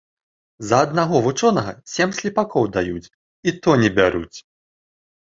[0.67, 3.11] За аднаго вучонага сем слепакоў даюць,
[3.49, 4.37] і то не бяруць